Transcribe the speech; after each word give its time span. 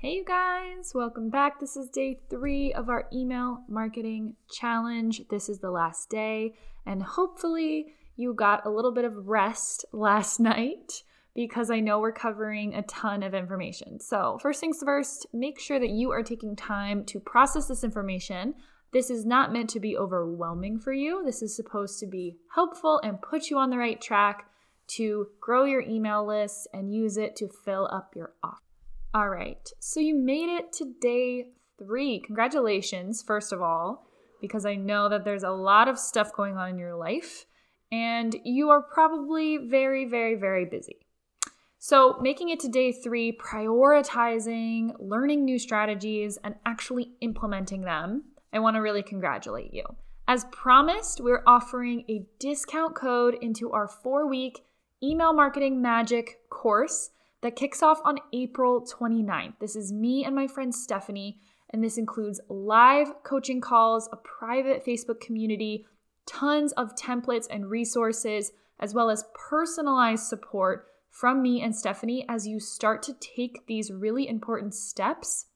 Hey, 0.00 0.14
you 0.14 0.24
guys, 0.24 0.92
welcome 0.94 1.28
back. 1.28 1.58
This 1.58 1.76
is 1.76 1.88
day 1.88 2.20
three 2.30 2.72
of 2.72 2.88
our 2.88 3.08
email 3.12 3.64
marketing 3.68 4.36
challenge. 4.48 5.22
This 5.28 5.48
is 5.48 5.58
the 5.58 5.72
last 5.72 6.08
day, 6.08 6.54
and 6.86 7.02
hopefully, 7.02 7.94
you 8.14 8.32
got 8.32 8.64
a 8.64 8.70
little 8.70 8.92
bit 8.92 9.04
of 9.04 9.26
rest 9.26 9.84
last 9.92 10.38
night 10.38 11.02
because 11.34 11.68
I 11.68 11.80
know 11.80 11.98
we're 11.98 12.12
covering 12.12 12.76
a 12.76 12.82
ton 12.82 13.24
of 13.24 13.34
information. 13.34 13.98
So, 13.98 14.38
first 14.40 14.60
things 14.60 14.80
first, 14.84 15.26
make 15.32 15.58
sure 15.58 15.80
that 15.80 15.90
you 15.90 16.12
are 16.12 16.22
taking 16.22 16.54
time 16.54 17.04
to 17.06 17.18
process 17.18 17.66
this 17.66 17.82
information. 17.82 18.54
This 18.92 19.10
is 19.10 19.26
not 19.26 19.52
meant 19.52 19.68
to 19.70 19.80
be 19.80 19.98
overwhelming 19.98 20.78
for 20.78 20.92
you. 20.92 21.24
This 21.24 21.42
is 21.42 21.56
supposed 21.56 21.98
to 21.98 22.06
be 22.06 22.36
helpful 22.54 23.00
and 23.02 23.20
put 23.20 23.50
you 23.50 23.58
on 23.58 23.70
the 23.70 23.78
right 23.78 24.00
track 24.00 24.48
to 24.98 25.26
grow 25.40 25.64
your 25.64 25.80
email 25.80 26.24
list 26.24 26.68
and 26.72 26.94
use 26.94 27.16
it 27.16 27.34
to 27.34 27.48
fill 27.48 27.88
up 27.90 28.14
your 28.14 28.34
offer. 28.44 28.67
All 29.14 29.28
right, 29.28 29.70
so 29.80 30.00
you 30.00 30.14
made 30.14 30.50
it 30.50 30.72
to 30.74 30.92
day 31.00 31.52
three. 31.78 32.20
Congratulations, 32.20 33.22
first 33.22 33.52
of 33.52 33.62
all, 33.62 34.06
because 34.40 34.66
I 34.66 34.74
know 34.74 35.08
that 35.08 35.24
there's 35.24 35.44
a 35.44 35.50
lot 35.50 35.88
of 35.88 35.98
stuff 35.98 36.32
going 36.32 36.56
on 36.56 36.68
in 36.68 36.78
your 36.78 36.94
life 36.94 37.46
and 37.90 38.36
you 38.44 38.68
are 38.68 38.82
probably 38.82 39.56
very, 39.56 40.04
very, 40.04 40.34
very 40.34 40.64
busy. 40.64 40.98
So, 41.78 42.18
making 42.20 42.50
it 42.50 42.60
to 42.60 42.68
day 42.68 42.92
three, 42.92 43.32
prioritizing, 43.32 44.94
learning 44.98 45.44
new 45.44 45.58
strategies, 45.58 46.36
and 46.42 46.56
actually 46.66 47.12
implementing 47.20 47.82
them, 47.82 48.24
I 48.52 48.58
want 48.58 48.74
to 48.74 48.82
really 48.82 49.02
congratulate 49.02 49.72
you. 49.72 49.84
As 50.26 50.44
promised, 50.46 51.20
we're 51.20 51.44
offering 51.46 52.04
a 52.10 52.26
discount 52.40 52.94
code 52.94 53.36
into 53.40 53.70
our 53.70 53.88
four 53.88 54.28
week 54.28 54.64
email 55.02 55.32
marketing 55.32 55.80
magic 55.80 56.50
course 56.50 57.10
that 57.42 57.56
kicks 57.56 57.82
off 57.82 58.00
on 58.04 58.18
April 58.32 58.84
29th. 58.84 59.54
This 59.60 59.76
is 59.76 59.92
me 59.92 60.24
and 60.24 60.34
my 60.34 60.46
friend 60.46 60.74
Stephanie, 60.74 61.38
and 61.70 61.82
this 61.82 61.98
includes 61.98 62.40
live 62.48 63.22
coaching 63.22 63.60
calls, 63.60 64.08
a 64.12 64.16
private 64.16 64.84
Facebook 64.84 65.20
community, 65.20 65.86
tons 66.26 66.72
of 66.72 66.94
templates 66.94 67.46
and 67.50 67.70
resources, 67.70 68.52
as 68.80 68.94
well 68.94 69.10
as 69.10 69.24
personalized 69.34 70.24
support 70.24 70.86
from 71.10 71.42
me 71.42 71.62
and 71.62 71.74
Stephanie 71.74 72.24
as 72.28 72.46
you 72.46 72.60
start 72.60 73.02
to 73.02 73.14
take 73.14 73.66
these 73.66 73.90
really 73.90 74.28
important 74.28 74.74
steps 74.74 75.46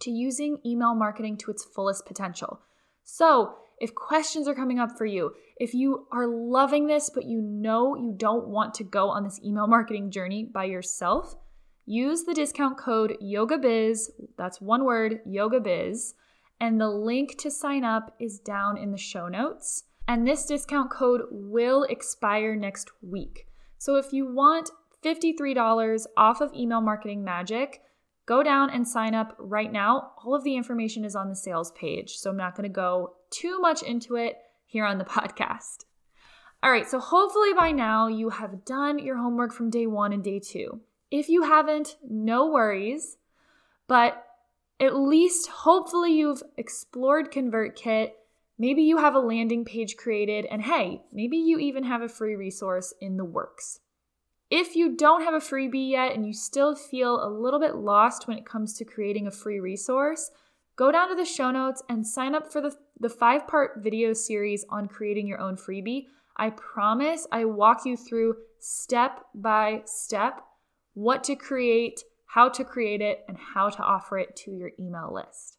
to 0.00 0.10
using 0.10 0.58
email 0.64 0.94
marketing 0.94 1.36
to 1.38 1.50
its 1.50 1.64
fullest 1.64 2.06
potential. 2.06 2.60
So, 3.02 3.56
if 3.84 3.94
questions 3.94 4.48
are 4.48 4.54
coming 4.54 4.78
up 4.78 4.96
for 4.96 5.04
you, 5.04 5.34
if 5.58 5.74
you 5.74 6.06
are 6.10 6.26
loving 6.26 6.86
this, 6.86 7.10
but 7.10 7.26
you 7.26 7.42
know 7.42 7.94
you 7.94 8.14
don't 8.16 8.48
want 8.48 8.72
to 8.74 8.82
go 8.82 9.10
on 9.10 9.24
this 9.24 9.38
email 9.44 9.66
marketing 9.76 10.10
journey 10.10 10.42
by 10.42 10.64
yourself, 10.64 11.34
use 11.84 12.24
the 12.24 12.32
discount 12.32 12.78
code 12.78 13.18
YogaBiz. 13.22 14.08
That's 14.38 14.58
one 14.58 14.86
word, 14.86 15.20
YogaBiz. 15.28 16.14
And 16.58 16.80
the 16.80 16.88
link 16.88 17.36
to 17.40 17.50
sign 17.50 17.84
up 17.84 18.14
is 18.18 18.38
down 18.38 18.78
in 18.78 18.90
the 18.90 18.96
show 18.96 19.28
notes. 19.28 19.84
And 20.08 20.26
this 20.26 20.46
discount 20.46 20.90
code 20.90 21.22
will 21.30 21.82
expire 21.84 22.56
next 22.56 22.90
week. 23.02 23.46
So 23.76 23.96
if 23.96 24.14
you 24.14 24.24
want 24.24 24.70
$53 25.04 26.06
off 26.16 26.40
of 26.40 26.54
Email 26.54 26.80
Marketing 26.80 27.22
Magic, 27.22 27.82
go 28.26 28.42
down 28.42 28.70
and 28.70 28.86
sign 28.86 29.14
up 29.14 29.36
right 29.38 29.72
now. 29.72 30.12
All 30.24 30.34
of 30.34 30.44
the 30.44 30.56
information 30.56 31.04
is 31.04 31.14
on 31.14 31.28
the 31.28 31.36
sales 31.36 31.72
page, 31.72 32.16
so 32.16 32.30
I'm 32.30 32.36
not 32.36 32.56
going 32.56 32.68
to 32.68 32.74
go 32.74 33.14
too 33.30 33.58
much 33.60 33.82
into 33.82 34.16
it 34.16 34.36
here 34.66 34.84
on 34.84 34.98
the 34.98 35.04
podcast. 35.04 35.84
All 36.62 36.70
right, 36.70 36.88
so 36.88 36.98
hopefully 36.98 37.52
by 37.52 37.72
now 37.72 38.08
you 38.08 38.30
have 38.30 38.64
done 38.64 38.98
your 38.98 39.18
homework 39.18 39.52
from 39.52 39.68
day 39.70 39.86
one 39.86 40.12
and 40.12 40.24
day 40.24 40.40
two. 40.40 40.80
If 41.10 41.28
you 41.28 41.42
haven't, 41.42 41.96
no 42.08 42.50
worries, 42.50 43.18
but 43.86 44.24
at 44.80 44.96
least 44.96 45.48
hopefully 45.48 46.14
you've 46.14 46.42
explored 46.56 47.30
ConvertKit. 47.30 48.12
Maybe 48.58 48.82
you 48.82 48.96
have 48.96 49.14
a 49.14 49.20
landing 49.20 49.64
page 49.64 49.96
created, 49.96 50.46
and 50.46 50.62
hey, 50.62 51.02
maybe 51.12 51.36
you 51.36 51.58
even 51.58 51.84
have 51.84 52.02
a 52.02 52.08
free 52.08 52.34
resource 52.34 52.94
in 53.00 53.16
the 53.16 53.24
works. 53.24 53.80
If 54.56 54.76
you 54.76 54.94
don't 54.94 55.24
have 55.24 55.34
a 55.34 55.38
freebie 55.38 55.90
yet 55.90 56.14
and 56.14 56.24
you 56.24 56.32
still 56.32 56.76
feel 56.76 57.20
a 57.20 57.28
little 57.28 57.58
bit 57.58 57.74
lost 57.74 58.28
when 58.28 58.38
it 58.38 58.46
comes 58.46 58.72
to 58.74 58.84
creating 58.84 59.26
a 59.26 59.32
free 59.32 59.58
resource, 59.58 60.30
go 60.76 60.92
down 60.92 61.08
to 61.08 61.16
the 61.16 61.24
show 61.24 61.50
notes 61.50 61.82
and 61.88 62.06
sign 62.06 62.36
up 62.36 62.52
for 62.52 62.60
the, 62.60 62.72
the 63.00 63.08
five 63.08 63.48
part 63.48 63.82
video 63.82 64.12
series 64.12 64.64
on 64.70 64.86
creating 64.86 65.26
your 65.26 65.40
own 65.40 65.56
freebie. 65.56 66.04
I 66.36 66.50
promise 66.50 67.26
I 67.32 67.46
walk 67.46 67.84
you 67.84 67.96
through 67.96 68.36
step 68.60 69.24
by 69.34 69.82
step 69.86 70.40
what 70.92 71.24
to 71.24 71.34
create, 71.34 72.04
how 72.26 72.48
to 72.50 72.62
create 72.62 73.00
it, 73.00 73.24
and 73.26 73.36
how 73.36 73.70
to 73.70 73.82
offer 73.82 74.18
it 74.18 74.36
to 74.44 74.52
your 74.52 74.70
email 74.78 75.12
list. 75.12 75.58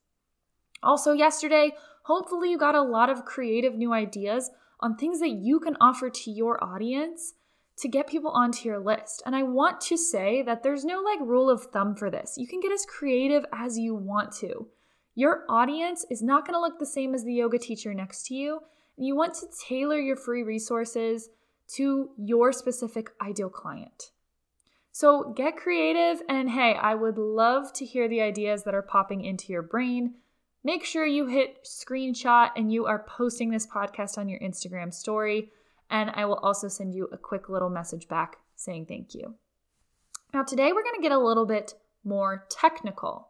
Also, 0.81 1.11
yesterday, 1.11 1.73
hopefully, 2.03 2.49
you 2.49 2.57
got 2.57 2.75
a 2.75 2.81
lot 2.81 3.09
of 3.09 3.25
creative 3.25 3.75
new 3.75 3.91
ideas 3.91 4.51
on 4.79 4.95
things 4.95 5.19
that 5.19 5.31
you 5.31 5.59
can 5.59 5.75
offer 5.81 6.09
to 6.09 6.31
your 6.31 6.63
audience 6.63 7.33
to 7.77 7.87
get 7.87 8.07
people 8.07 8.31
onto 8.31 8.67
your 8.67 8.79
list. 8.79 9.21
And 9.25 9.35
I 9.35 9.43
want 9.43 9.81
to 9.81 9.97
say 9.97 10.41
that 10.43 10.63
there's 10.63 10.85
no 10.85 11.01
like 11.01 11.19
rule 11.19 11.49
of 11.49 11.63
thumb 11.63 11.95
for 11.95 12.09
this. 12.09 12.35
You 12.37 12.47
can 12.47 12.61
get 12.61 12.71
as 12.71 12.85
creative 12.85 13.45
as 13.51 13.77
you 13.77 13.93
want 13.95 14.31
to. 14.37 14.67
Your 15.13 15.43
audience 15.49 16.05
is 16.09 16.21
not 16.21 16.45
going 16.45 16.55
to 16.55 16.59
look 16.59 16.79
the 16.79 16.85
same 16.85 17.13
as 17.13 17.23
the 17.23 17.33
yoga 17.33 17.57
teacher 17.57 17.93
next 17.93 18.27
to 18.27 18.35
you, 18.35 18.59
and 18.97 19.05
you 19.05 19.15
want 19.15 19.33
to 19.35 19.47
tailor 19.67 19.99
your 19.99 20.17
free 20.17 20.43
resources 20.43 21.29
to 21.75 22.09
your 22.17 22.51
specific 22.51 23.09
ideal 23.21 23.49
client. 23.49 24.11
So 24.91 25.33
get 25.35 25.57
creative, 25.57 26.21
and 26.29 26.49
hey, 26.49 26.75
I 26.75 26.95
would 26.95 27.17
love 27.17 27.73
to 27.73 27.85
hear 27.85 28.07
the 28.07 28.21
ideas 28.21 28.63
that 28.63 28.73
are 28.73 28.81
popping 28.81 29.23
into 29.23 29.51
your 29.51 29.61
brain. 29.61 30.15
Make 30.63 30.83
sure 30.83 31.05
you 31.05 31.27
hit 31.27 31.63
screenshot 31.65 32.51
and 32.55 32.71
you 32.71 32.85
are 32.85 33.05
posting 33.07 33.51
this 33.51 33.67
podcast 33.67 34.17
on 34.17 34.29
your 34.29 34.39
Instagram 34.39 34.93
story 34.93 35.51
and 35.89 36.11
I 36.13 36.25
will 36.25 36.35
also 36.35 36.67
send 36.67 36.93
you 36.93 37.07
a 37.11 37.17
quick 37.17 37.49
little 37.49 37.69
message 37.69 38.07
back 38.07 38.37
saying 38.55 38.85
thank 38.85 39.13
you. 39.13 39.35
Now, 40.33 40.43
today 40.43 40.73
we're 40.73 40.83
going 40.83 40.95
to 40.95 41.01
get 41.01 41.11
a 41.11 41.19
little 41.19 41.45
bit 41.45 41.73
more 42.03 42.45
technical, 42.49 43.29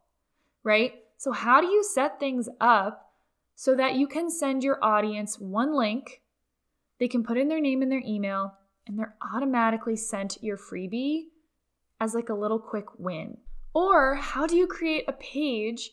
right? 0.64 0.94
So, 1.18 1.32
how 1.32 1.62
do 1.62 1.68
you 1.68 1.84
set 1.84 2.20
things 2.20 2.50
up 2.60 3.12
so 3.56 3.76
that 3.76 3.96
you 3.96 4.08
can 4.08 4.30
send 4.30 4.64
your 4.64 4.84
audience 4.84 5.40
one 5.40 5.76
link? 5.76 6.22
They 7.00 7.08
can 7.08 7.24
put 7.24 7.38
in 7.38 7.48
their 7.48 7.62
name 7.62 7.82
and 7.82 7.92
their 7.92 8.04
email, 8.06 8.54
and 8.88 8.98
they're 8.98 9.16
automatically 9.22 9.96
sent 9.96 10.38
your 10.42 10.58
freebie 10.58 11.26
as 12.00 12.14
like 12.14 12.30
a 12.30 12.34
little 12.34 12.60
quick 12.60 12.86
win. 12.98 13.38
Or, 13.74 14.16
how 14.16 14.48
do 14.48 14.56
you 14.56 14.68
create 14.68 15.06
a 15.08 15.14
page 15.14 15.92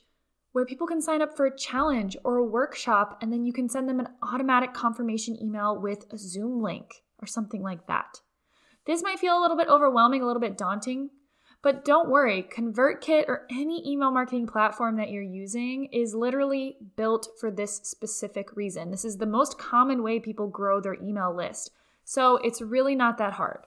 where 0.53 0.67
people 0.67 0.87
can 0.87 1.01
sign 1.01 1.23
up 1.23 1.37
for 1.37 1.47
a 1.47 1.57
challenge 1.57 2.17
or 2.25 2.37
a 2.37 2.45
workshop, 2.45 3.19
and 3.21 3.33
then 3.33 3.45
you 3.45 3.53
can 3.53 3.69
send 3.69 3.89
them 3.89 4.01
an 4.01 4.09
automatic 4.23 4.73
confirmation 4.75 5.41
email 5.43 5.79
with 5.79 6.05
a 6.13 6.19
Zoom 6.19 6.63
link 6.63 7.03
or 7.21 7.27
something 7.27 7.63
like 7.63 7.87
that. 7.87 8.21
This 8.85 9.03
might 9.03 9.19
feel 9.19 9.39
a 9.39 9.41
little 9.41 9.57
bit 9.57 9.69
overwhelming, 9.69 10.23
a 10.23 10.27
little 10.27 10.41
bit 10.41 10.59
daunting, 10.59 11.11
but 11.63 11.85
don't 11.85 12.11
worry, 12.11 12.43
ConvertKit 12.43 13.29
or 13.29 13.47
any 13.51 13.89
email 13.89 14.11
marketing 14.11 14.49
platform 14.49 14.97
that 14.97 15.11
you're 15.11 15.23
using 15.23 15.85
is 15.93 16.13
literally 16.13 16.77
built 16.97 17.29
for 17.39 17.53
this 17.53 17.77
specific 17.85 18.57
reason. 18.57 18.91
This 18.91 19.05
is 19.05 19.19
the 19.19 19.27
most 19.27 19.59
common 19.59 20.03
way 20.03 20.19
people 20.19 20.49
grow 20.49 20.81
their 20.81 21.01
email 21.01 21.35
list. 21.35 21.71
So 22.05 22.39
it's 22.39 22.61
really 22.61 22.97
not 22.97 23.17
that 23.19 23.35
hard. 23.35 23.61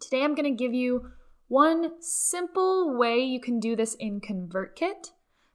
Today, 0.00 0.24
I'm 0.24 0.34
going 0.34 0.44
to 0.50 0.64
give 0.64 0.72
you 0.72 1.10
one 1.48 2.00
simple 2.00 2.96
way 2.96 3.18
you 3.18 3.38
can 3.38 3.60
do 3.60 3.76
this 3.76 3.94
in 3.94 4.22
ConvertKit 4.22 5.10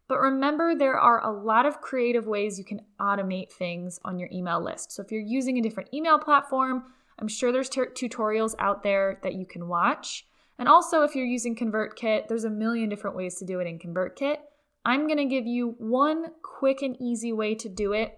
but 0.09 0.19
remember, 0.19 0.75
there 0.75 0.99
are 0.99 1.23
a 1.23 1.31
lot 1.31 1.67
of 1.67 1.81
creative 1.81 2.25
ways 2.25 2.57
you 2.57 2.65
can 2.65 2.81
automate 2.99 3.51
things 3.51 3.99
on 4.03 4.17
your 4.17 4.27
email 4.33 4.59
list. 4.59 4.91
So 4.91 5.03
if 5.03 5.11
you're 5.11 5.21
using 5.21 5.57
a 5.57 5.61
different 5.61 5.93
email 5.93 6.17
platform, 6.17 6.83
I'm 7.19 7.27
sure 7.27 7.51
there's 7.51 7.69
t- 7.69 7.81
tutorials 7.81 8.55
out 8.57 8.81
there 8.81 9.19
that 9.21 9.35
you 9.35 9.45
can 9.45 9.67
watch. 9.67 10.25
And 10.57 10.67
also, 10.67 11.03
if 11.03 11.15
you're 11.15 11.27
using 11.27 11.55
ConvertKit, 11.55 12.27
there's 12.27 12.43
a 12.43 12.49
million 12.49 12.89
different 12.89 13.15
ways 13.15 13.35
to 13.35 13.45
do 13.45 13.59
it 13.59 13.67
in 13.67 13.77
ConvertKit. 13.77 14.37
I'm 14.83 15.07
to 15.07 15.25
give 15.25 15.45
you 15.45 15.75
one 15.77 16.31
quick 16.41 16.81
and 16.81 16.99
easy 16.99 17.31
way 17.31 17.53
to 17.55 17.69
do 17.69 17.93
it 17.93 18.17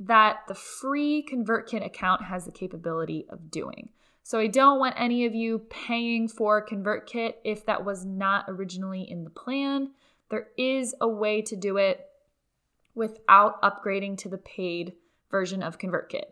that 0.00 0.38
the 0.48 0.54
free 0.54 1.24
ConvertKit 1.30 1.86
account 1.86 2.24
has 2.24 2.46
the 2.46 2.52
capability 2.52 3.26
of 3.28 3.48
doing. 3.48 3.90
So 4.24 4.40
I 4.40 4.48
don't 4.48 4.80
want 4.80 4.96
any 4.98 5.24
of 5.24 5.36
you 5.36 5.60
paying 5.70 6.26
for 6.26 6.66
ConvertKit 6.66 7.34
if 7.44 7.64
that 7.66 7.84
was 7.84 8.04
not 8.04 8.44
originally 8.48 9.08
in 9.08 9.22
the 9.22 9.30
plan. 9.30 9.90
There 10.30 10.48
is 10.56 10.94
a 11.00 11.08
way 11.08 11.42
to 11.42 11.56
do 11.56 11.76
it 11.76 12.06
without 12.94 13.62
upgrading 13.62 14.18
to 14.18 14.28
the 14.28 14.38
paid 14.38 14.94
version 15.30 15.62
of 15.62 15.78
ConvertKit. 15.78 16.24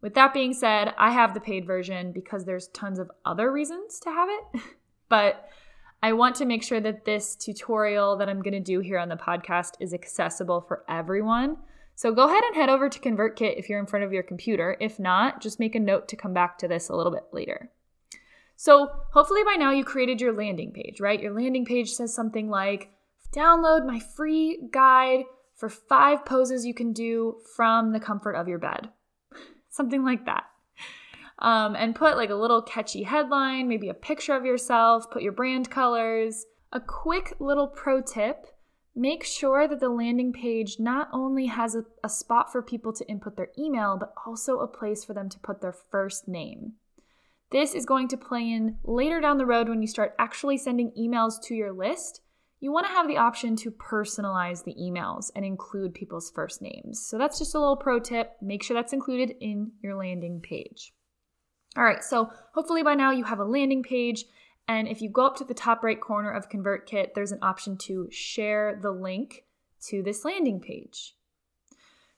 With 0.00 0.14
that 0.14 0.34
being 0.34 0.52
said, 0.52 0.92
I 0.98 1.12
have 1.12 1.34
the 1.34 1.40
paid 1.40 1.66
version 1.66 2.12
because 2.12 2.44
there's 2.44 2.68
tons 2.68 2.98
of 2.98 3.10
other 3.24 3.50
reasons 3.50 3.98
to 4.00 4.10
have 4.10 4.28
it, 4.28 4.60
but 5.08 5.48
I 6.02 6.12
want 6.12 6.36
to 6.36 6.44
make 6.44 6.62
sure 6.62 6.80
that 6.80 7.06
this 7.06 7.34
tutorial 7.34 8.16
that 8.18 8.28
I'm 8.28 8.42
going 8.42 8.52
to 8.52 8.60
do 8.60 8.80
here 8.80 8.98
on 8.98 9.08
the 9.08 9.16
podcast 9.16 9.76
is 9.80 9.94
accessible 9.94 10.60
for 10.60 10.84
everyone. 10.88 11.56
So 11.94 12.12
go 12.12 12.26
ahead 12.26 12.44
and 12.44 12.56
head 12.56 12.68
over 12.68 12.88
to 12.88 12.98
ConvertKit 12.98 13.58
if 13.58 13.68
you're 13.68 13.78
in 13.78 13.86
front 13.86 14.04
of 14.04 14.12
your 14.12 14.22
computer. 14.22 14.76
If 14.80 14.98
not, 14.98 15.40
just 15.40 15.60
make 15.60 15.74
a 15.74 15.80
note 15.80 16.08
to 16.08 16.16
come 16.16 16.34
back 16.34 16.58
to 16.58 16.68
this 16.68 16.88
a 16.88 16.94
little 16.94 17.12
bit 17.12 17.28
later. 17.32 17.70
So 18.56 18.90
hopefully 19.12 19.42
by 19.44 19.54
now 19.54 19.70
you 19.70 19.84
created 19.84 20.20
your 20.20 20.32
landing 20.32 20.72
page, 20.72 21.00
right? 21.00 21.20
Your 21.20 21.32
landing 21.32 21.64
page 21.64 21.92
says 21.92 22.14
something 22.14 22.50
like 22.50 22.90
download 23.34 23.86
my 23.86 23.98
free 23.98 24.68
guide 24.72 25.24
for 25.54 25.68
five 25.68 26.24
poses 26.24 26.64
you 26.64 26.74
can 26.74 26.92
do 26.92 27.40
from 27.56 27.92
the 27.92 28.00
comfort 28.00 28.34
of 28.34 28.48
your 28.48 28.58
bed. 28.58 28.90
Something 29.70 30.04
like 30.04 30.26
that. 30.26 30.44
Um, 31.38 31.74
and 31.74 31.94
put 31.94 32.16
like 32.16 32.30
a 32.30 32.36
little 32.36 32.62
catchy 32.62 33.02
headline, 33.02 33.68
maybe 33.68 33.88
a 33.88 33.94
picture 33.94 34.34
of 34.34 34.44
yourself, 34.44 35.10
put 35.10 35.22
your 35.22 35.32
brand 35.32 35.70
colors. 35.70 36.46
A 36.72 36.80
quick 36.80 37.34
little 37.38 37.68
pro 37.68 38.00
tip 38.00 38.46
make 38.94 39.24
sure 39.24 39.66
that 39.66 39.80
the 39.80 39.88
landing 39.88 40.32
page 40.32 40.76
not 40.78 41.08
only 41.12 41.46
has 41.46 41.74
a, 41.74 41.84
a, 42.04 42.08
spot 42.08 42.52
for 42.52 42.62
people 42.62 42.92
to 42.92 43.06
input 43.08 43.36
their 43.36 43.48
email, 43.58 43.96
but 43.98 44.14
also 44.26 44.60
a 44.60 44.68
place 44.68 45.04
for 45.04 45.14
them 45.14 45.28
to 45.28 45.38
put 45.40 45.60
their 45.60 45.72
first 45.72 46.28
name. 46.28 46.74
This 47.50 47.74
is 47.74 47.86
going 47.86 48.08
to 48.08 48.16
play 48.16 48.42
in 48.42 48.78
later 48.84 49.20
down 49.20 49.38
the 49.38 49.46
road 49.46 49.68
when 49.68 49.82
you 49.82 49.88
start 49.88 50.14
actually 50.18 50.58
sending 50.58 50.92
emails 50.98 51.42
to 51.44 51.54
your 51.54 51.72
list. 51.72 52.20
You 52.64 52.72
want 52.72 52.86
to 52.86 52.92
have 52.94 53.06
the 53.06 53.18
option 53.18 53.56
to 53.56 53.70
personalize 53.70 54.64
the 54.64 54.74
emails 54.80 55.30
and 55.36 55.44
include 55.44 55.92
people's 55.92 56.30
first 56.30 56.62
names. 56.62 56.98
So 56.98 57.18
that's 57.18 57.38
just 57.38 57.54
a 57.54 57.58
little 57.58 57.76
pro 57.76 58.00
tip. 58.00 58.38
Make 58.40 58.62
sure 58.62 58.74
that's 58.74 58.94
included 58.94 59.36
in 59.38 59.72
your 59.82 59.96
landing 59.96 60.40
page. 60.40 60.94
All 61.76 61.84
right, 61.84 62.02
so 62.02 62.30
hopefully 62.54 62.82
by 62.82 62.94
now 62.94 63.10
you 63.10 63.24
have 63.24 63.38
a 63.38 63.44
landing 63.44 63.82
page. 63.82 64.24
And 64.66 64.88
if 64.88 65.02
you 65.02 65.10
go 65.10 65.26
up 65.26 65.36
to 65.36 65.44
the 65.44 65.52
top 65.52 65.84
right 65.84 66.00
corner 66.00 66.30
of 66.30 66.48
ConvertKit, 66.48 67.08
there's 67.14 67.32
an 67.32 67.40
option 67.42 67.76
to 67.82 68.08
share 68.10 68.78
the 68.80 68.92
link 68.92 69.44
to 69.88 70.02
this 70.02 70.24
landing 70.24 70.58
page. 70.58 71.16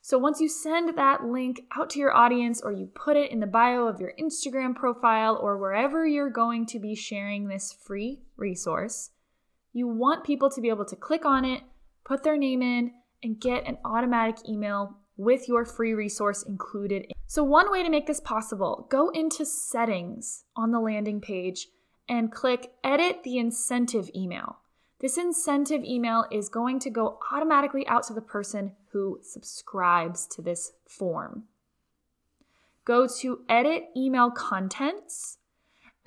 So 0.01 0.17
once 0.17 0.39
you 0.39 0.47
send 0.47 0.97
that 0.97 1.25
link 1.25 1.63
out 1.77 1.89
to 1.89 1.99
your 1.99 2.15
audience 2.15 2.61
or 2.61 2.71
you 2.71 2.85
put 2.85 3.17
it 3.17 3.31
in 3.31 3.41
the 3.41 3.47
bio 3.47 3.85
of 3.85 3.99
your 3.99 4.13
Instagram 4.17 4.73
profile 4.73 5.35
or 5.35 5.57
wherever 5.57 6.07
you're 6.07 6.29
going 6.29 6.65
to 6.67 6.79
be 6.79 6.95
sharing 6.95 7.49
this 7.49 7.73
free 7.73 8.21
resource, 8.37 9.09
you 9.73 9.87
want 9.87 10.23
people 10.23 10.49
to 10.49 10.61
be 10.61 10.69
able 10.69 10.85
to 10.85 10.95
click 10.95 11.25
on 11.25 11.45
it, 11.45 11.61
put 12.03 12.23
their 12.23 12.37
name 12.37 12.61
in, 12.61 12.91
and 13.23 13.39
get 13.39 13.67
an 13.67 13.77
automatic 13.83 14.47
email 14.47 14.97
with 15.17 15.47
your 15.47 15.65
free 15.65 15.93
resource 15.93 16.43
included. 16.43 17.11
So, 17.25 17.43
one 17.43 17.71
way 17.71 17.83
to 17.83 17.89
make 17.89 18.07
this 18.07 18.19
possible, 18.19 18.87
go 18.89 19.09
into 19.09 19.45
settings 19.45 20.45
on 20.55 20.71
the 20.71 20.79
landing 20.79 21.19
page 21.19 21.67
and 22.07 22.31
click 22.31 22.71
edit 22.83 23.23
the 23.23 23.37
incentive 23.37 24.09
email. 24.15 24.59
This 24.99 25.17
incentive 25.17 25.83
email 25.83 26.25
is 26.31 26.49
going 26.49 26.79
to 26.79 26.89
go 26.89 27.19
automatically 27.31 27.87
out 27.87 28.03
to 28.07 28.13
the 28.13 28.21
person 28.21 28.71
who 28.91 29.19
subscribes 29.21 30.25
to 30.27 30.41
this 30.41 30.71
form. 30.87 31.43
Go 32.83 33.05
to 33.19 33.41
Edit 33.49 33.89
Email 33.95 34.31
Contents, 34.31 35.36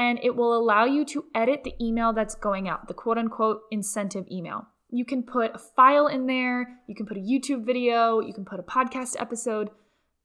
and 0.00 0.18
it 0.22 0.34
will 0.34 0.56
allow 0.56 0.86
you 0.86 1.04
to 1.04 1.26
edit 1.34 1.62
the 1.62 1.74
email 1.78 2.14
that's 2.14 2.34
going 2.34 2.66
out, 2.66 2.88
the 2.88 2.94
quote 2.94 3.18
unquote 3.18 3.60
incentive 3.70 4.24
email. 4.32 4.66
You 4.88 5.04
can 5.04 5.22
put 5.22 5.54
a 5.54 5.58
file 5.58 6.06
in 6.06 6.26
there, 6.26 6.80
you 6.88 6.94
can 6.94 7.04
put 7.04 7.18
a 7.18 7.20
YouTube 7.20 7.66
video, 7.66 8.18
you 8.20 8.32
can 8.32 8.46
put 8.46 8.58
a 8.58 8.62
podcast 8.62 9.20
episode. 9.20 9.68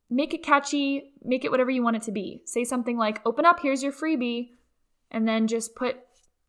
Make 0.10 0.34
it 0.34 0.44
catchy, 0.44 1.12
make 1.22 1.44
it 1.44 1.52
whatever 1.52 1.72
you 1.72 1.84
want 1.84 1.98
it 1.98 2.04
to 2.04 2.14
be. 2.14 2.42
Say 2.46 2.64
something 2.64 2.98
like, 2.98 3.20
open 3.26 3.46
up, 3.46 3.60
here's 3.62 3.84
your 3.84 3.92
freebie, 3.92 4.52
and 5.12 5.28
then 5.28 5.46
just 5.46 5.76
put 5.76 5.98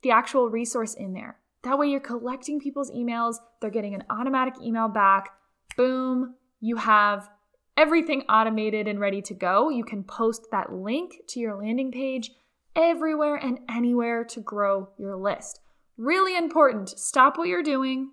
the 0.03 0.13
actual 0.13 0.49
resource 0.49 0.95
in 0.95 1.13
there. 1.13 1.37
That 1.65 1.81
way, 1.81 1.89
you're 1.89 1.99
collecting 1.99 2.61
people's 2.61 2.93
emails, 2.93 3.39
they're 3.61 3.71
getting 3.71 3.97
an 3.97 4.05
automatic 4.09 4.55
email 4.63 4.87
back. 4.87 5.31
Boom, 5.77 6.37
you 6.61 6.77
have 6.77 7.29
everything 7.77 8.23
automated 8.29 8.87
and 8.87 9.01
ready 9.01 9.21
to 9.23 9.35
go. 9.35 9.69
You 9.69 9.83
can 9.83 10.05
post 10.05 10.47
that 10.53 10.73
link 10.73 11.15
to 11.31 11.41
your 11.41 11.57
landing 11.61 11.91
page 11.91 12.31
everywhere 12.77 13.35
and 13.35 13.59
anywhere 13.69 14.25
to 14.25 14.41
grow 14.41 14.91
your 14.99 15.17
list. 15.17 15.61
Really 15.97 16.37
important. 16.37 16.91
Stop 16.91 17.39
what 17.39 17.49
you're 17.49 17.63
doing, 17.63 18.13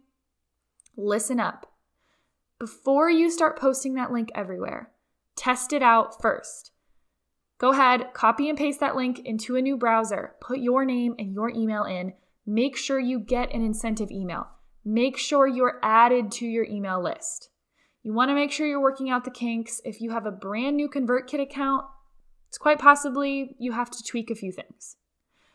listen 0.98 1.40
up. 1.40 1.68
Before 2.58 3.10
you 3.10 3.30
start 3.30 3.60
posting 3.60 3.96
that 3.96 4.12
link 4.12 4.30
everywhere, 4.34 4.92
test 5.36 5.74
it 5.74 5.84
out 5.84 6.22
first. 6.22 6.72
Go 7.60 7.72
ahead, 7.72 8.14
copy 8.14 8.50
and 8.50 8.58
paste 8.58 8.80
that 8.80 8.96
link 8.96 9.20
into 9.20 9.56
a 9.56 9.62
new 9.62 9.78
browser, 9.78 10.36
put 10.42 10.60
your 10.60 10.86
name 10.86 11.14
and 11.20 11.34
your 11.34 11.50
email 11.50 11.84
in, 11.84 12.14
Make 12.46 12.76
sure 12.76 13.00
you 13.00 13.20
get 13.20 13.54
an 13.54 13.64
incentive 13.64 14.12
email. 14.12 14.48
Make 14.84 15.18
sure 15.18 15.48
you're 15.48 15.80
added 15.82 16.32
to 16.34 16.46
your 16.46 16.66
email 16.66 17.02
list. 17.02 17.50
You 18.02 18.14
want 18.14 18.30
to 18.30 18.36
make 18.36 18.52
sure 18.52 18.68
you're 18.68 18.82
working 18.82 19.10
out 19.10 19.24
the 19.24 19.32
kinks. 19.32 19.80
If 19.86 20.02
you 20.02 20.12
have 20.12 20.26
a 20.26 20.32
brand 20.32 20.76
new 20.76 20.90
ConvertKit 20.90 21.40
account, 21.40 21.86
it's 22.54 22.60
quite 22.60 22.78
possibly 22.78 23.56
you 23.58 23.72
have 23.72 23.90
to 23.90 24.04
tweak 24.04 24.30
a 24.30 24.36
few 24.36 24.52
things. 24.52 24.98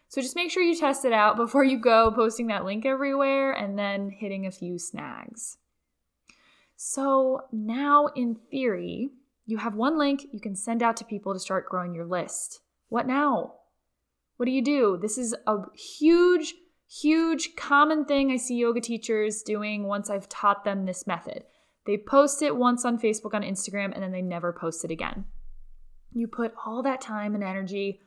So 0.08 0.20
just 0.20 0.34
make 0.34 0.50
sure 0.50 0.64
you 0.64 0.74
test 0.74 1.04
it 1.04 1.12
out 1.12 1.36
before 1.36 1.62
you 1.62 1.78
go 1.78 2.10
posting 2.10 2.48
that 2.48 2.64
link 2.64 2.84
everywhere 2.84 3.52
and 3.52 3.78
then 3.78 4.10
hitting 4.10 4.44
a 4.44 4.50
few 4.50 4.80
snags. 4.80 5.58
So 6.74 7.42
now, 7.52 8.08
in 8.16 8.34
theory, 8.50 9.10
you 9.46 9.58
have 9.58 9.76
one 9.76 9.96
link 9.96 10.26
you 10.32 10.40
can 10.40 10.56
send 10.56 10.82
out 10.82 10.96
to 10.96 11.04
people 11.04 11.34
to 11.34 11.38
start 11.38 11.68
growing 11.68 11.94
your 11.94 12.04
list. 12.04 12.62
What 12.88 13.06
now? 13.06 13.54
What 14.36 14.46
do 14.46 14.52
you 14.52 14.64
do? 14.64 14.98
This 15.00 15.18
is 15.18 15.36
a 15.46 15.56
huge 15.76 16.54
Huge 16.90 17.54
common 17.54 18.06
thing 18.06 18.30
I 18.30 18.38
see 18.38 18.56
yoga 18.56 18.80
teachers 18.80 19.42
doing 19.42 19.84
once 19.84 20.08
I've 20.08 20.26
taught 20.26 20.64
them 20.64 20.86
this 20.86 21.06
method. 21.06 21.44
They 21.84 21.98
post 21.98 22.40
it 22.40 22.56
once 22.56 22.82
on 22.86 22.98
Facebook, 22.98 23.34
on 23.34 23.42
Instagram, 23.42 23.92
and 23.92 24.02
then 24.02 24.10
they 24.10 24.22
never 24.22 24.54
post 24.54 24.86
it 24.86 24.90
again. 24.90 25.26
You 26.12 26.26
put 26.26 26.54
all 26.64 26.82
that 26.82 27.00
time 27.00 27.34
and 27.34 27.44
energy, 27.44 28.00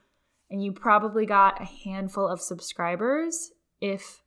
and 0.50 0.64
you 0.64 0.72
probably 0.72 1.26
got 1.26 1.62
a 1.62 1.66
handful 1.66 2.28
of 2.28 2.42
subscribers, 2.42 3.52
if 3.80 4.22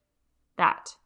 that. 0.57 0.97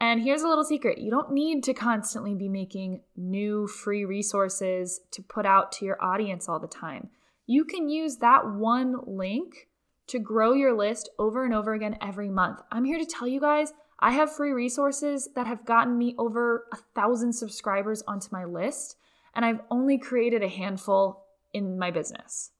And 0.00 0.22
here's 0.22 0.42
a 0.42 0.48
little 0.48 0.64
secret 0.64 0.98
you 0.98 1.10
don't 1.10 1.32
need 1.32 1.62
to 1.64 1.74
constantly 1.74 2.34
be 2.34 2.48
making 2.48 3.00
new 3.16 3.66
free 3.66 4.04
resources 4.04 5.00
to 5.12 5.22
put 5.22 5.46
out 5.46 5.72
to 5.72 5.84
your 5.84 6.02
audience 6.02 6.48
all 6.48 6.60
the 6.60 6.66
time. 6.66 7.10
You 7.46 7.64
can 7.64 7.88
use 7.88 8.16
that 8.18 8.46
one 8.46 8.96
link 9.06 9.68
to 10.08 10.18
grow 10.18 10.52
your 10.52 10.76
list 10.76 11.08
over 11.18 11.44
and 11.44 11.54
over 11.54 11.72
again 11.72 11.96
every 12.00 12.28
month. 12.28 12.60
I'm 12.70 12.84
here 12.84 12.98
to 12.98 13.06
tell 13.06 13.26
you 13.26 13.40
guys 13.40 13.72
I 13.98 14.12
have 14.12 14.34
free 14.34 14.52
resources 14.52 15.28
that 15.34 15.46
have 15.46 15.64
gotten 15.64 15.96
me 15.96 16.14
over 16.18 16.66
a 16.72 16.76
thousand 16.94 17.32
subscribers 17.32 18.02
onto 18.06 18.28
my 18.32 18.44
list, 18.44 18.96
and 19.34 19.44
I've 19.44 19.60
only 19.70 19.98
created 19.98 20.42
a 20.42 20.48
handful 20.48 21.23
in 21.54 21.78
my 21.78 21.90
business. 21.90 22.50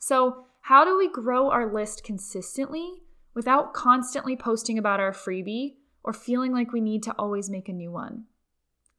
So, 0.00 0.46
how 0.62 0.84
do 0.84 0.96
we 0.96 1.08
grow 1.10 1.50
our 1.50 1.72
list 1.72 2.02
consistently 2.02 3.02
without 3.34 3.74
constantly 3.74 4.34
posting 4.34 4.78
about 4.78 4.98
our 4.98 5.12
freebie 5.12 5.74
or 6.02 6.12
feeling 6.12 6.52
like 6.52 6.72
we 6.72 6.80
need 6.80 7.02
to 7.04 7.14
always 7.18 7.48
make 7.48 7.68
a 7.68 7.72
new 7.72 7.92
one? 7.92 8.24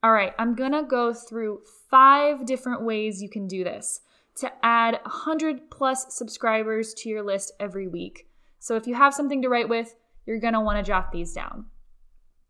All 0.02 0.12
right, 0.12 0.32
I'm 0.38 0.54
gonna 0.54 0.84
go 0.84 1.12
through 1.12 1.62
five 1.90 2.46
different 2.46 2.82
ways 2.82 3.20
you 3.20 3.28
can 3.28 3.46
do 3.48 3.64
this 3.64 4.00
to 4.36 4.52
add 4.62 5.00
100 5.02 5.70
plus 5.70 6.14
subscribers 6.14 6.94
to 6.94 7.08
your 7.08 7.22
list 7.22 7.52
every 7.58 7.88
week. 7.88 8.28
So 8.58 8.76
if 8.76 8.86
you 8.86 8.94
have 8.94 9.14
something 9.14 9.42
to 9.42 9.48
write 9.48 9.68
with, 9.68 9.96
you're 10.26 10.40
want 10.40 10.78
to 10.78 10.82
jot 10.82 11.12
these 11.12 11.32
down. 11.32 11.66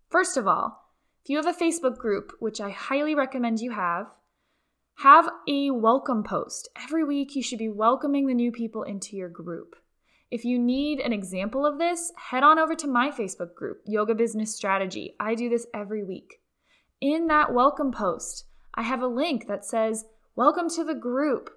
First 0.08 0.36
of 0.36 0.48
all, 0.48 0.82
if 1.22 1.30
you 1.30 1.36
have 1.36 1.46
a 1.46 1.52
Facebook 1.52 1.98
group, 1.98 2.32
which 2.38 2.60
I 2.60 2.70
highly 2.70 3.14
recommend 3.14 3.60
you 3.60 3.72
have, 3.72 4.06
have 5.00 5.28
a 5.46 5.70
welcome 5.70 6.22
post. 6.22 6.70
Every 6.82 7.04
week, 7.04 7.36
you 7.36 7.42
should 7.42 7.58
be 7.58 7.68
welcoming 7.68 8.26
the 8.26 8.32
new 8.32 8.50
people 8.50 8.82
into 8.82 9.14
your 9.14 9.28
group. 9.28 9.76
If 10.30 10.42
you 10.42 10.58
need 10.58 11.00
an 11.00 11.12
example 11.12 11.66
of 11.66 11.78
this, 11.78 12.12
head 12.16 12.42
on 12.42 12.58
over 12.58 12.74
to 12.74 12.86
my 12.86 13.10
Facebook 13.10 13.54
group, 13.54 13.82
Yoga 13.84 14.14
Business 14.14 14.56
Strategy. 14.56 15.14
I 15.20 15.34
do 15.34 15.50
this 15.50 15.66
every 15.74 16.02
week. 16.02 16.40
In 16.98 17.26
that 17.26 17.52
welcome 17.52 17.92
post, 17.92 18.46
I 18.74 18.82
have 18.84 19.02
a 19.02 19.06
link 19.06 19.46
that 19.48 19.66
says, 19.66 20.06
Welcome 20.34 20.70
to 20.70 20.82
the 20.82 20.94
group. 20.94 21.50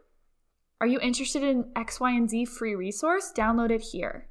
Are 0.81 0.87
you 0.87 0.99
interested 0.99 1.41
in 1.41 1.71
X, 1.77 1.97
Y, 2.01 2.11
and 2.11 2.29
Z 2.29 2.43
free 2.43 2.75
resource? 2.75 3.31
Download 3.33 3.71
it 3.71 3.81
here. 3.81 4.28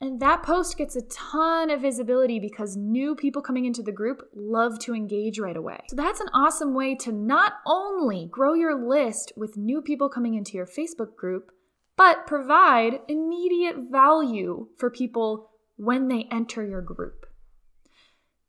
And 0.00 0.20
that 0.20 0.42
post 0.42 0.76
gets 0.76 0.96
a 0.96 1.02
ton 1.02 1.70
of 1.70 1.80
visibility 1.80 2.38
because 2.38 2.76
new 2.76 3.14
people 3.14 3.40
coming 3.40 3.64
into 3.64 3.82
the 3.82 3.92
group 3.92 4.28
love 4.34 4.78
to 4.80 4.94
engage 4.94 5.38
right 5.38 5.56
away. 5.56 5.80
So 5.88 5.96
that's 5.96 6.20
an 6.20 6.28
awesome 6.34 6.74
way 6.74 6.94
to 6.96 7.12
not 7.12 7.54
only 7.66 8.28
grow 8.30 8.54
your 8.54 8.86
list 8.86 9.32
with 9.36 9.56
new 9.56 9.80
people 9.80 10.08
coming 10.08 10.34
into 10.34 10.52
your 10.52 10.66
Facebook 10.66 11.16
group, 11.16 11.52
but 11.96 12.26
provide 12.26 13.00
immediate 13.08 13.76
value 13.90 14.68
for 14.78 14.90
people 14.90 15.50
when 15.76 16.08
they 16.08 16.28
enter 16.30 16.64
your 16.64 16.82
group. 16.82 17.26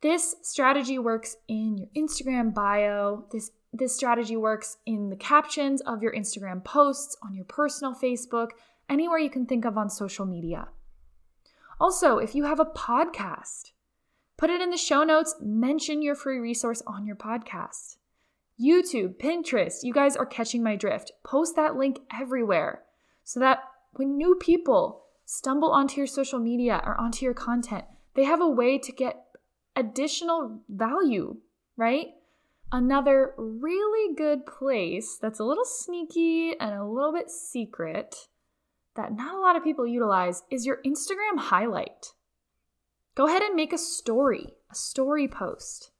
This 0.01 0.35
strategy 0.41 0.99
works 0.99 1.37
in 1.47 1.77
your 1.77 1.89
Instagram 1.95 2.53
bio. 2.53 3.25
This 3.31 3.51
this 3.73 3.93
strategy 3.93 4.37
works 4.37 4.77
in 4.85 5.09
the 5.09 5.17
captions 5.17 5.81
of 5.81 6.01
your 6.01 6.13
Instagram 6.13 6.63
posts, 6.63 7.17
on 7.21 7.35
your 7.35 7.43
personal 7.43 7.93
Facebook, 7.93 8.49
anywhere 8.89 9.19
you 9.19 9.29
can 9.29 9.45
think 9.45 9.65
of 9.65 9.77
on 9.77 9.89
social 9.89 10.25
media. 10.25 10.69
Also, 11.79 12.17
if 12.17 12.33
you 12.33 12.45
have 12.45 12.59
a 12.59 12.65
podcast, 12.65 13.71
put 14.37 14.49
it 14.49 14.61
in 14.61 14.69
the 14.69 14.77
show 14.77 15.03
notes, 15.03 15.35
mention 15.41 16.01
your 16.01 16.15
free 16.15 16.37
resource 16.37 16.81
on 16.87 17.05
your 17.05 17.15
podcast. 17.15 17.97
YouTube, 18.59 19.17
Pinterest, 19.17 19.83
you 19.83 19.93
guys 19.93 20.15
are 20.15 20.25
catching 20.25 20.63
my 20.63 20.75
drift. 20.75 21.11
Post 21.23 21.55
that 21.57 21.75
link 21.75 21.99
everywhere 22.17 22.83
so 23.23 23.39
that 23.41 23.59
when 23.93 24.15
new 24.15 24.35
people 24.35 25.03
stumble 25.25 25.71
onto 25.71 25.97
your 25.97 26.07
social 26.07 26.39
media 26.39 26.81
or 26.85 26.99
onto 26.99 27.25
your 27.25 27.33
content, 27.33 27.83
they 28.13 28.23
have 28.23 28.41
a 28.41 28.49
way 28.49 28.77
to 28.77 28.91
get 28.93 29.25
additional 29.75 30.61
value, 30.69 31.37
right? 31.75 32.07
Another 32.71 33.33
really 33.37 34.15
good 34.15 34.45
place 34.45 35.17
that's 35.21 35.39
a 35.39 35.43
little 35.43 35.65
sneaky 35.65 36.57
and 36.57 36.73
a 36.73 36.85
little 36.85 37.11
bit 37.11 37.29
secret 37.29 38.27
that 38.95 39.13
not 39.13 39.35
a 39.35 39.39
lot 39.39 39.55
of 39.55 39.63
people 39.63 39.85
utilize 39.85 40.43
is 40.49 40.65
your 40.65 40.79
Instagram 40.85 41.37
highlight. 41.37 42.13
Go 43.15 43.27
ahead 43.27 43.41
and 43.41 43.55
make 43.55 43.73
a 43.73 43.77
story, 43.77 44.55
a 44.71 44.75
story 44.75 45.27
post, 45.27 45.91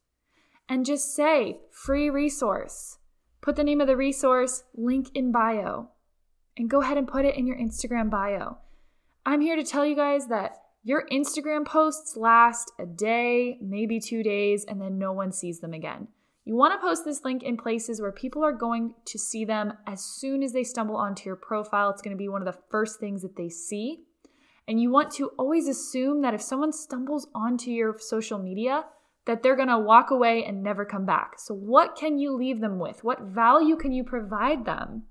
and 0.68 0.84
just 0.84 1.14
say 1.14 1.60
free 1.70 2.10
resource. 2.10 2.98
Put 3.40 3.56
the 3.56 3.64
name 3.64 3.80
of 3.80 3.86
the 3.86 3.96
resource, 3.96 4.64
link 4.74 5.08
in 5.14 5.32
bio, 5.32 5.90
and 6.56 6.68
go 6.68 6.82
ahead 6.82 6.98
and 6.98 7.06
put 7.08 7.24
it 7.24 7.36
in 7.36 7.46
your 7.46 7.56
Instagram 7.56 8.10
bio. 8.10 8.58
I'm 9.24 9.40
here 9.40 9.56
to 9.56 9.64
tell 9.64 9.86
you 9.86 9.96
guys 9.96 10.28
that 10.28 10.56
your 10.82 11.06
Instagram 11.10 11.66
posts 11.66 12.16
last 12.16 12.72
a 12.78 12.86
day, 12.86 13.58
maybe 13.60 13.98
two 13.98 14.22
days, 14.22 14.64
and 14.64 14.80
then 14.80 14.98
no 14.98 15.12
one 15.12 15.32
sees 15.32 15.60
them 15.60 15.72
again. 15.72 16.08
You 16.46 16.54
want 16.54 16.72
to 16.74 16.86
post 16.86 17.04
this 17.04 17.24
link 17.24 17.42
in 17.42 17.56
places 17.56 18.00
where 18.00 18.12
people 18.12 18.44
are 18.44 18.52
going 18.52 18.94
to 19.06 19.18
see 19.18 19.44
them 19.44 19.72
as 19.84 20.00
soon 20.00 20.44
as 20.44 20.52
they 20.52 20.62
stumble 20.62 20.94
onto 20.94 21.24
your 21.24 21.34
profile. 21.34 21.90
It's 21.90 22.00
going 22.00 22.16
to 22.16 22.18
be 22.18 22.28
one 22.28 22.40
of 22.40 22.46
the 22.46 22.60
first 22.70 23.00
things 23.00 23.22
that 23.22 23.36
they 23.36 23.48
see. 23.48 24.04
And 24.68 24.80
you 24.80 24.92
want 24.92 25.10
to 25.14 25.32
always 25.38 25.66
assume 25.66 26.22
that 26.22 26.34
if 26.34 26.40
someone 26.40 26.72
stumbles 26.72 27.26
onto 27.34 27.72
your 27.72 27.96
social 27.98 28.38
media, 28.38 28.84
that 29.24 29.42
they're 29.42 29.56
going 29.56 29.68
to 29.68 29.78
walk 29.78 30.12
away 30.12 30.44
and 30.44 30.62
never 30.62 30.84
come 30.84 31.04
back. 31.04 31.32
So, 31.38 31.52
what 31.52 31.96
can 31.96 32.16
you 32.16 32.32
leave 32.36 32.60
them 32.60 32.78
with? 32.78 33.02
What 33.02 33.22
value 33.22 33.76
can 33.76 33.90
you 33.90 34.04
provide 34.04 34.64
them 34.64 35.02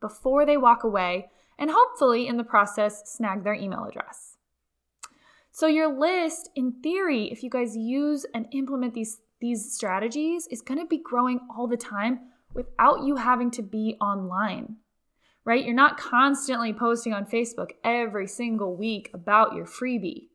before 0.00 0.44
they 0.44 0.56
walk 0.56 0.82
away 0.82 1.30
and 1.60 1.70
hopefully 1.72 2.26
in 2.26 2.38
the 2.38 2.44
process 2.44 3.02
snag 3.04 3.44
their 3.44 3.54
email 3.54 3.84
address? 3.84 4.36
So, 5.52 5.68
your 5.68 5.96
list, 5.96 6.50
in 6.56 6.80
theory, 6.82 7.30
if 7.30 7.44
you 7.44 7.50
guys 7.50 7.76
use 7.76 8.26
and 8.34 8.46
implement 8.52 8.94
these 8.94 9.18
these 9.40 9.72
strategies 9.72 10.46
is 10.48 10.62
going 10.62 10.78
to 10.78 10.86
be 10.86 10.98
growing 10.98 11.40
all 11.54 11.66
the 11.66 11.76
time 11.76 12.20
without 12.54 13.04
you 13.04 13.16
having 13.16 13.50
to 13.52 13.62
be 13.62 13.96
online, 14.00 14.76
right? 15.44 15.64
You're 15.64 15.74
not 15.74 15.98
constantly 15.98 16.72
posting 16.72 17.12
on 17.12 17.24
Facebook 17.24 17.70
every 17.84 18.26
single 18.26 18.76
week 18.76 19.10
about 19.14 19.54
your 19.54 19.66
freebie. 19.66 20.28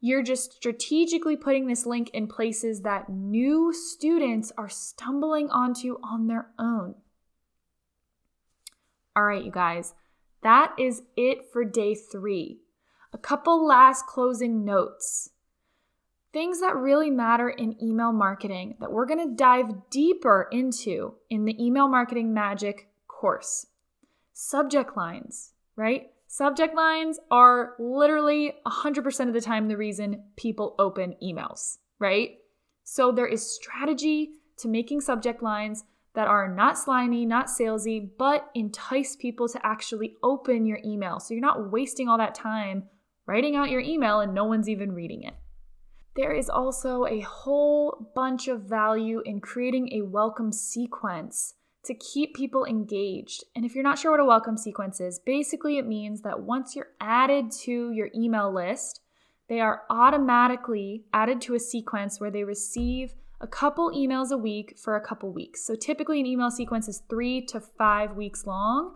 You're 0.00 0.22
just 0.22 0.54
strategically 0.54 1.36
putting 1.36 1.66
this 1.66 1.86
link 1.86 2.10
in 2.10 2.26
places 2.26 2.82
that 2.82 3.08
new 3.08 3.72
students 3.72 4.52
are 4.58 4.68
stumbling 4.68 5.48
onto 5.50 5.98
on 6.02 6.26
their 6.26 6.48
own. 6.58 6.96
All 9.14 9.24
right, 9.24 9.44
you 9.44 9.52
guys, 9.52 9.94
that 10.42 10.74
is 10.78 11.02
it 11.16 11.52
for 11.52 11.64
day 11.64 11.94
three. 11.94 12.60
A 13.12 13.18
couple 13.18 13.64
last 13.64 14.06
closing 14.06 14.64
notes 14.64 15.30
things 16.32 16.60
that 16.60 16.76
really 16.76 17.10
matter 17.10 17.48
in 17.48 17.82
email 17.82 18.12
marketing 18.12 18.76
that 18.80 18.90
we're 18.90 19.06
going 19.06 19.28
to 19.28 19.34
dive 19.34 19.90
deeper 19.90 20.48
into 20.50 21.14
in 21.28 21.44
the 21.44 21.62
Email 21.62 21.88
Marketing 21.88 22.32
Magic 22.32 22.88
course. 23.06 23.66
Subject 24.32 24.96
lines, 24.96 25.52
right? 25.76 26.10
Subject 26.26 26.74
lines 26.74 27.20
are 27.30 27.74
literally 27.78 28.54
100% 28.66 29.28
of 29.28 29.34
the 29.34 29.40
time 29.40 29.68
the 29.68 29.76
reason 29.76 30.24
people 30.36 30.74
open 30.78 31.14
emails, 31.22 31.76
right? 31.98 32.38
So 32.84 33.12
there 33.12 33.26
is 33.26 33.54
strategy 33.54 34.30
to 34.58 34.68
making 34.68 35.02
subject 35.02 35.42
lines 35.42 35.84
that 36.14 36.28
are 36.28 36.48
not 36.48 36.78
slimy, 36.78 37.26
not 37.26 37.46
salesy, 37.46 38.10
but 38.18 38.50
entice 38.54 39.16
people 39.16 39.48
to 39.48 39.64
actually 39.64 40.16
open 40.22 40.66
your 40.66 40.78
email. 40.84 41.20
So 41.20 41.34
you're 41.34 41.42
not 41.42 41.70
wasting 41.70 42.08
all 42.08 42.18
that 42.18 42.34
time 42.34 42.84
writing 43.26 43.54
out 43.54 43.70
your 43.70 43.80
email 43.80 44.20
and 44.20 44.34
no 44.34 44.44
one's 44.44 44.68
even 44.68 44.92
reading 44.92 45.22
it. 45.22 45.34
There 46.14 46.32
is 46.32 46.50
also 46.50 47.06
a 47.06 47.20
whole 47.20 48.10
bunch 48.14 48.46
of 48.46 48.62
value 48.62 49.22
in 49.24 49.40
creating 49.40 49.92
a 49.92 50.02
welcome 50.02 50.52
sequence 50.52 51.54
to 51.84 51.94
keep 51.94 52.34
people 52.34 52.64
engaged. 52.64 53.44
And 53.56 53.64
if 53.64 53.74
you're 53.74 53.82
not 53.82 53.98
sure 53.98 54.10
what 54.10 54.20
a 54.20 54.24
welcome 54.24 54.56
sequence 54.58 55.00
is, 55.00 55.18
basically 55.18 55.78
it 55.78 55.86
means 55.86 56.20
that 56.22 56.42
once 56.42 56.76
you're 56.76 56.92
added 57.00 57.50
to 57.62 57.92
your 57.92 58.10
email 58.14 58.52
list, 58.52 59.00
they 59.48 59.60
are 59.60 59.82
automatically 59.90 61.04
added 61.12 61.40
to 61.42 61.54
a 61.54 61.60
sequence 61.60 62.20
where 62.20 62.30
they 62.30 62.44
receive 62.44 63.14
a 63.40 63.46
couple 63.46 63.90
emails 63.90 64.30
a 64.30 64.36
week 64.36 64.78
for 64.78 64.96
a 64.96 65.00
couple 65.04 65.32
weeks. 65.32 65.66
So 65.66 65.74
typically, 65.74 66.20
an 66.20 66.26
email 66.26 66.50
sequence 66.50 66.88
is 66.88 67.02
three 67.10 67.44
to 67.46 67.60
five 67.60 68.16
weeks 68.16 68.46
long, 68.46 68.94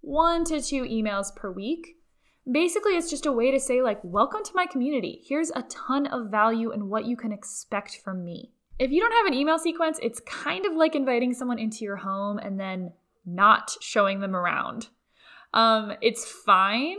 one 0.00 0.44
to 0.44 0.60
two 0.60 0.82
emails 0.82 1.34
per 1.34 1.50
week. 1.50 1.97
Basically, 2.50 2.92
it's 2.96 3.10
just 3.10 3.26
a 3.26 3.32
way 3.32 3.50
to 3.50 3.60
say, 3.60 3.82
like, 3.82 4.00
welcome 4.02 4.42
to 4.42 4.52
my 4.54 4.64
community. 4.64 5.20
Here's 5.26 5.50
a 5.50 5.64
ton 5.64 6.06
of 6.06 6.30
value 6.30 6.70
and 6.72 6.88
what 6.88 7.04
you 7.04 7.14
can 7.14 7.30
expect 7.30 8.00
from 8.02 8.24
me. 8.24 8.52
If 8.78 8.90
you 8.90 9.00
don't 9.02 9.12
have 9.12 9.26
an 9.26 9.34
email 9.34 9.58
sequence, 9.58 9.98
it's 10.00 10.20
kind 10.20 10.64
of 10.64 10.72
like 10.72 10.94
inviting 10.94 11.34
someone 11.34 11.58
into 11.58 11.84
your 11.84 11.96
home 11.96 12.38
and 12.38 12.58
then 12.58 12.92
not 13.26 13.76
showing 13.82 14.20
them 14.20 14.34
around. 14.34 14.88
Um, 15.52 15.92
it's 16.00 16.24
fine, 16.24 16.96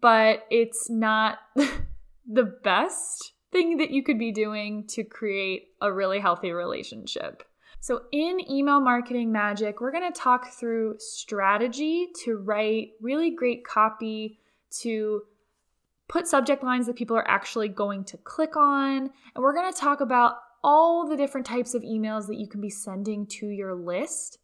but 0.00 0.44
it's 0.50 0.88
not 0.88 1.38
the 2.30 2.44
best 2.62 3.32
thing 3.50 3.78
that 3.78 3.90
you 3.90 4.04
could 4.04 4.18
be 4.18 4.30
doing 4.30 4.86
to 4.88 5.02
create 5.02 5.68
a 5.80 5.92
really 5.92 6.20
healthy 6.20 6.52
relationship. 6.52 7.42
So, 7.80 8.02
in 8.12 8.38
email 8.48 8.80
marketing 8.80 9.32
magic, 9.32 9.80
we're 9.80 9.92
going 9.92 10.10
to 10.10 10.18
talk 10.18 10.52
through 10.52 10.96
strategy 10.98 12.08
to 12.24 12.36
write 12.36 12.92
really 13.00 13.30
great 13.30 13.66
copy 13.66 14.38
to 14.80 15.22
put 16.08 16.26
subject 16.26 16.62
lines 16.62 16.86
that 16.86 16.96
people 16.96 17.16
are 17.16 17.28
actually 17.28 17.68
going 17.68 18.04
to 18.04 18.16
click 18.18 18.56
on. 18.56 19.10
And 19.34 19.42
we're 19.42 19.54
going 19.54 19.72
to 19.72 19.78
talk 19.78 20.00
about 20.00 20.36
all 20.62 21.06
the 21.06 21.16
different 21.16 21.46
types 21.46 21.74
of 21.74 21.82
emails 21.82 22.26
that 22.26 22.38
you 22.38 22.48
can 22.48 22.60
be 22.60 22.70
sending 22.70 23.26
to 23.26 23.48
your 23.48 23.74
list 23.74 24.38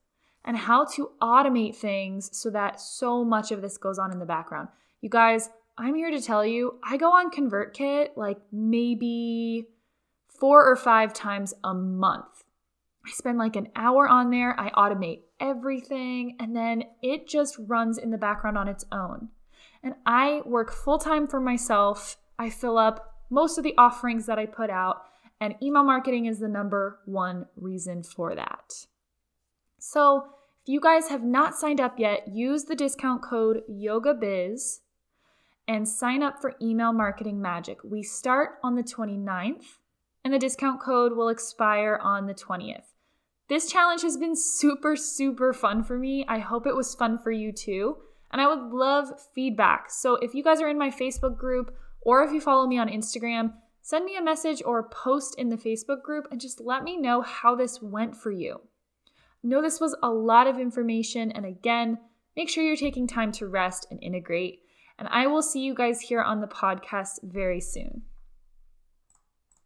and 0.44 0.56
how 0.56 0.84
to 0.84 1.10
automate 1.20 1.76
things 1.76 2.30
so 2.36 2.50
that 2.50 2.80
so 2.80 3.24
much 3.24 3.50
of 3.50 3.62
this 3.62 3.78
goes 3.78 3.98
on 3.98 4.12
in 4.12 4.18
the 4.18 4.26
background. 4.26 4.68
You 5.00 5.10
guys, 5.10 5.50
I'm 5.76 5.94
here 5.94 6.10
to 6.10 6.20
tell 6.20 6.44
you, 6.44 6.78
I 6.82 6.96
go 6.96 7.10
on 7.10 7.30
ConvertKit 7.30 8.16
like 8.16 8.38
maybe 8.52 9.66
four 10.26 10.64
or 10.66 10.76
five 10.76 11.12
times 11.12 11.54
a 11.64 11.74
month. 11.74 12.44
I 13.06 13.10
spend 13.12 13.38
like 13.38 13.56
an 13.56 13.68
hour 13.74 14.08
on 14.08 14.30
there, 14.30 14.58
I 14.58 14.70
automate 14.70 15.20
everything, 15.38 16.36
and 16.38 16.54
then 16.54 16.84
it 17.02 17.26
just 17.26 17.56
runs 17.58 17.96
in 17.96 18.10
the 18.10 18.18
background 18.18 18.58
on 18.58 18.68
its 18.68 18.84
own 18.92 19.28
and 19.82 19.94
I 20.06 20.42
work 20.44 20.72
full 20.72 20.98
time 20.98 21.26
for 21.26 21.40
myself. 21.40 22.16
I 22.38 22.50
fill 22.50 22.78
up 22.78 23.14
most 23.30 23.58
of 23.58 23.64
the 23.64 23.74
offerings 23.78 24.26
that 24.26 24.38
I 24.38 24.46
put 24.46 24.70
out, 24.70 25.02
and 25.40 25.54
email 25.62 25.84
marketing 25.84 26.26
is 26.26 26.38
the 26.38 26.48
number 26.48 27.00
one 27.06 27.46
reason 27.56 28.02
for 28.02 28.34
that. 28.34 28.72
So, 29.78 30.24
if 30.62 30.68
you 30.68 30.80
guys 30.80 31.08
have 31.08 31.22
not 31.22 31.54
signed 31.54 31.80
up 31.80 31.98
yet, 31.98 32.28
use 32.28 32.64
the 32.64 32.74
discount 32.74 33.22
code 33.22 33.62
YogaBiz 33.70 34.80
and 35.66 35.88
sign 35.88 36.22
up 36.22 36.40
for 36.40 36.54
Email 36.60 36.92
Marketing 36.92 37.40
Magic. 37.40 37.78
We 37.84 38.02
start 38.02 38.58
on 38.62 38.74
the 38.74 38.82
29th, 38.82 39.78
and 40.24 40.34
the 40.34 40.38
discount 40.38 40.80
code 40.80 41.16
will 41.16 41.28
expire 41.28 41.98
on 42.02 42.26
the 42.26 42.34
20th. 42.34 42.94
This 43.48 43.70
challenge 43.70 44.02
has 44.02 44.16
been 44.16 44.36
super, 44.36 44.96
super 44.96 45.52
fun 45.52 45.82
for 45.82 45.98
me. 45.98 46.24
I 46.28 46.38
hope 46.38 46.66
it 46.66 46.76
was 46.76 46.94
fun 46.94 47.18
for 47.18 47.30
you 47.30 47.52
too. 47.52 47.96
And 48.32 48.40
I 48.40 48.46
would 48.46 48.72
love 48.72 49.08
feedback. 49.34 49.90
So 49.90 50.14
if 50.16 50.34
you 50.34 50.42
guys 50.42 50.60
are 50.60 50.68
in 50.68 50.78
my 50.78 50.90
Facebook 50.90 51.36
group 51.36 51.74
or 52.00 52.22
if 52.22 52.32
you 52.32 52.40
follow 52.40 52.66
me 52.66 52.78
on 52.78 52.88
Instagram, 52.88 53.54
send 53.82 54.04
me 54.04 54.16
a 54.16 54.22
message 54.22 54.62
or 54.64 54.88
post 54.88 55.34
in 55.38 55.48
the 55.48 55.56
Facebook 55.56 56.02
group 56.02 56.26
and 56.30 56.40
just 56.40 56.60
let 56.60 56.84
me 56.84 56.96
know 56.96 57.22
how 57.22 57.54
this 57.54 57.82
went 57.82 58.16
for 58.16 58.30
you. 58.30 58.60
I 59.44 59.48
know 59.48 59.62
this 59.62 59.80
was 59.80 59.96
a 60.02 60.10
lot 60.10 60.46
of 60.46 60.58
information. 60.58 61.32
And 61.32 61.44
again, 61.46 61.98
make 62.36 62.48
sure 62.48 62.62
you're 62.62 62.76
taking 62.76 63.06
time 63.06 63.32
to 63.32 63.46
rest 63.46 63.86
and 63.90 64.02
integrate. 64.02 64.60
And 64.98 65.08
I 65.08 65.26
will 65.26 65.42
see 65.42 65.60
you 65.60 65.74
guys 65.74 66.00
here 66.00 66.20
on 66.20 66.40
the 66.40 66.46
podcast 66.46 67.20
very 67.22 67.60
soon. 67.60 68.02